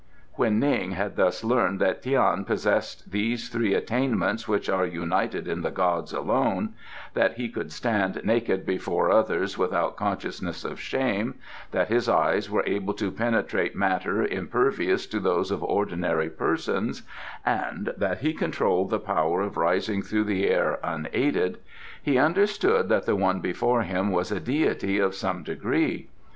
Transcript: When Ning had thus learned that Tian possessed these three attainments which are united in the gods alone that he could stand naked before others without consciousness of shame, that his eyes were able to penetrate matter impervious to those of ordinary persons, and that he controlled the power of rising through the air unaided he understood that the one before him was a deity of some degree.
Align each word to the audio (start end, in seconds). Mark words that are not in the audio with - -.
When 0.33 0.59
Ning 0.59 0.93
had 0.93 1.15
thus 1.15 1.43
learned 1.43 1.79
that 1.79 2.01
Tian 2.01 2.43
possessed 2.43 3.11
these 3.11 3.49
three 3.49 3.75
attainments 3.75 4.47
which 4.47 4.67
are 4.67 4.83
united 4.83 5.47
in 5.47 5.61
the 5.61 5.69
gods 5.69 6.11
alone 6.11 6.73
that 7.13 7.33
he 7.37 7.47
could 7.47 7.71
stand 7.71 8.19
naked 8.23 8.65
before 8.65 9.11
others 9.11 9.59
without 9.59 9.97
consciousness 9.97 10.65
of 10.65 10.79
shame, 10.79 11.35
that 11.69 11.89
his 11.89 12.09
eyes 12.09 12.49
were 12.49 12.63
able 12.65 12.95
to 12.95 13.11
penetrate 13.11 13.75
matter 13.75 14.25
impervious 14.25 15.05
to 15.05 15.19
those 15.19 15.51
of 15.51 15.61
ordinary 15.63 16.31
persons, 16.31 17.03
and 17.45 17.93
that 17.95 18.21
he 18.21 18.33
controlled 18.33 18.89
the 18.89 18.97
power 18.97 19.41
of 19.43 19.55
rising 19.55 20.01
through 20.01 20.23
the 20.23 20.47
air 20.49 20.79
unaided 20.83 21.59
he 22.01 22.17
understood 22.17 22.89
that 22.89 23.05
the 23.05 23.15
one 23.15 23.39
before 23.39 23.83
him 23.83 24.11
was 24.11 24.31
a 24.31 24.39
deity 24.39 24.97
of 24.97 25.13
some 25.13 25.43
degree. 25.43 26.07